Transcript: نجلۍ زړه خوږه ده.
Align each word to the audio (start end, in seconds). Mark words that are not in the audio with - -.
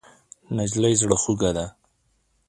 نجلۍ 0.55 0.93
زړه 1.01 1.17
خوږه 1.21 1.51
ده. 1.57 1.65